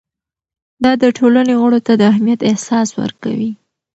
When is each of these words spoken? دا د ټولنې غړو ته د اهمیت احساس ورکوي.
دا 0.83 0.91
د 1.01 1.03
ټولنې 1.17 1.53
غړو 1.61 1.79
ته 1.85 1.93
د 1.97 2.01
اهمیت 2.11 2.39
احساس 2.49 2.87
ورکوي. 3.01 3.51